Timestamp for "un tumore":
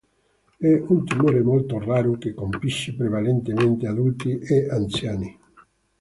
0.87-1.43